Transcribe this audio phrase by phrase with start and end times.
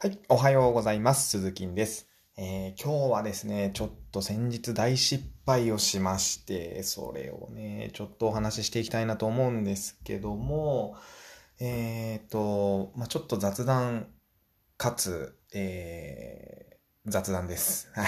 [0.00, 1.28] はい、おはようございます。
[1.28, 2.08] 鈴木です。
[2.36, 10.94] えー今日はですね、ちょっと先日大失敗をしまして、それをね、ちょっとお話ししていきたいなと思うんですけども、
[11.58, 14.06] えっと、まあ、ちょっと雑談
[14.76, 17.88] かつ、えー雑談です。
[17.92, 18.06] はい。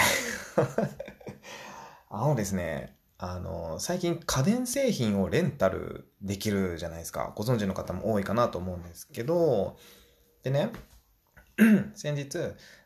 [2.09, 7.33] あのですね、あの、最近家電製品をレンタルできるじゃないですか。
[7.35, 9.77] ご存知の方も多いかなと思うんですけど、
[10.43, 10.71] でね、
[11.95, 12.37] 先日、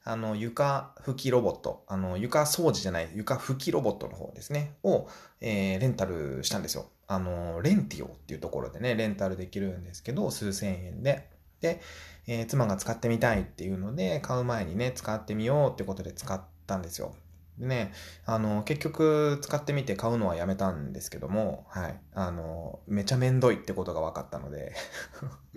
[0.03, 5.07] あの、床拭きロボット、あの、床掃除じゃない、床拭きロボットの方ですね、を、
[5.41, 6.85] えーレンタルしたんですよ。
[7.07, 11.29] あの、レンティオっていうところでね、レンタルできるんですけど、数千円で。
[11.61, 11.81] で、
[12.27, 17.15] えー妻が使ってみたいっていうので、買う前にね、使ってみようってことで使ったんですよ。
[17.57, 17.93] でね、
[18.25, 21.99] あの、結局使ってみて買うのはやめたんですけども、はい。
[22.13, 24.73] あの、めちゃめんどいってことが分かったので。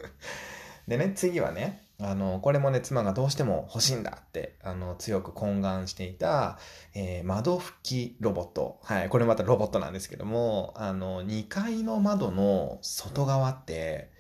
[0.87, 6.59] でね、次はね、あの、これもね、妻がどうしても欲しいんだって、あの、強く懇願していた、
[6.95, 8.79] えー窓拭きロボット。
[8.85, 14.13] はい、これまたロボットなんですけども、あの、2階の窓の外側って、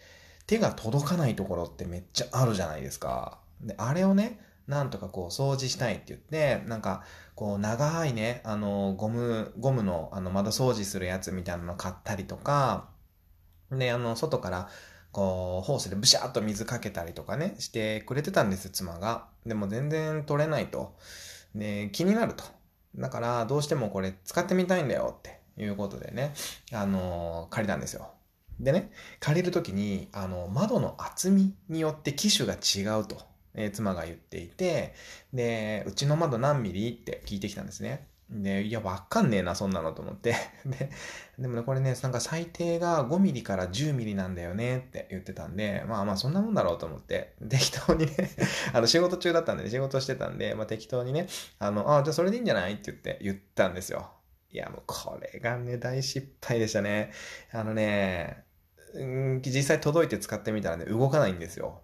[0.48, 3.38] 手が届かないところってめっちゃあるじゃないですか。
[3.60, 7.04] で、あれをね、なんとかこう掃除したいって言って、なんか、
[7.36, 12.88] こう長いね、あの、ゴム、ゴムのあの窓掃除するやつみたいなの買ったりとか、
[13.70, 14.68] で、あの、外から、
[15.18, 19.26] こう、ホースでブシャーっと水かけたりとかね、してくれてたんです、妻が。
[19.44, 20.96] でも全然取れないと。
[21.56, 22.44] で、気になると。
[22.94, 26.34] だから、どうしてもこれ使ってみたいんだよっていうことでね、
[26.72, 28.12] あの、借りたんですよ。
[28.60, 33.16] でね、借りるときに、あの、窓の厚みによって機種が違うと、
[33.54, 34.94] えー妻が言っていて、
[35.32, 38.06] で、うちの窓何ミリって聞いてきたんですね。
[38.30, 40.34] で、いや、わかんねえな、そんなのと思って。
[40.66, 40.90] で、
[41.38, 48.12] でもね、これね、なんか最低が5ミリから10ミリなんだよねって言ってたんで、まあまあそんなもんだろうと思って、適当にね、
[48.74, 51.26] あの仕事中だったんで、ね、仕事してたんで、まあ適当にね、
[51.58, 52.74] あの、あ、じゃあそれでいいんじゃない？
[52.74, 54.10] って言って言ったんですよ。
[54.50, 57.12] いや、もうこれがね、大失敗でしたね。
[57.52, 58.44] あのね、
[58.94, 61.82] うん実際届いて使ってみたらね、動かないんですよ。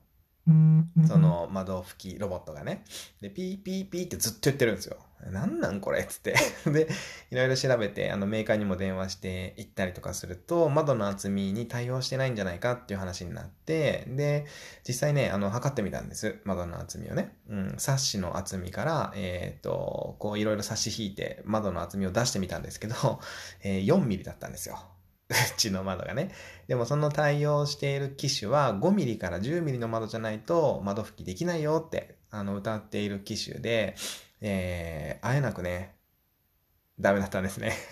[1.06, 2.84] その窓拭きロボットがね。
[3.21, 4.99] で、ピーピーピーってずっと言ってるんですよ。
[5.31, 6.00] なんなんこれ？
[6.00, 6.34] っつって。
[6.71, 6.87] で、
[7.31, 14.44] いろいろ調べて、あのメーカーにも電話して行ったりとかすると、窓の厚みに対応してないんじゃないかっていう話になって、で、
[14.87, 16.41] 実際ね、あの、測ってみたんです。
[16.44, 17.37] 窓の厚みをね。
[17.49, 22.94] うん、サッシの厚みから、えっ、と、こういろいろ差し引いて窓の厚みを出してみたんですけど、
[23.62, 24.78] えー4ミリだったんですよ。
[25.56, 26.31] ちの窓がね。
[26.67, 33.97] でもその対応している機種は5ミリから10ミリの窓じゃないと窓拭きできないよってあの歌っている機種で、
[34.41, 35.97] えー、あえなくね、
[36.99, 37.75] ダメだったんですね。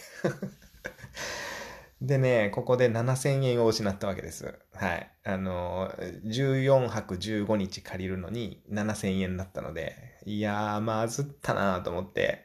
[2.00, 4.58] でね、ここで7000円を失ったわけです。
[4.74, 5.08] はい。
[5.22, 5.94] あの、
[6.24, 12.44] 14泊15日借りるのに7000円だったので、いやー、まずったなと思って。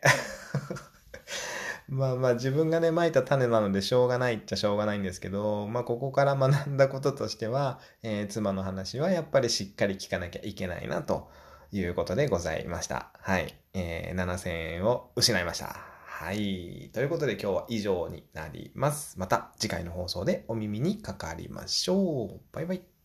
[1.87, 11.29] まあまあ自分がね、蒔いた種なのでしょうがないっちゃしょうがないんですけど、まあここから学んだこととしては、えー妻の話はやっぱりしっかり聞かなきゃいけないなと
[11.71, 13.11] いうことでございました。
[13.19, 13.55] はい。
[13.73, 15.77] えー7000円を失いました。
[16.05, 16.89] はい。
[16.93, 19.17] ということで今日は以上になります。
[19.17, 22.39] また次回の放送でお耳にかかりましょう。
[22.51, 22.96] バイバイ。